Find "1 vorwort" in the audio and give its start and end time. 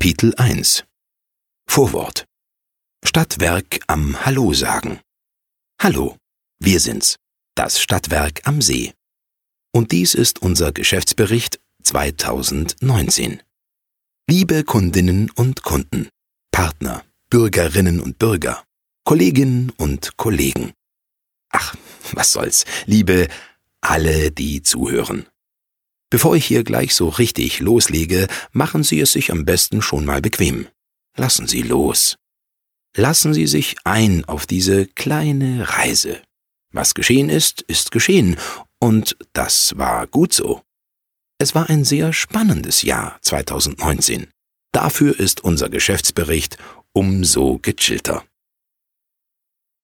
0.36-2.24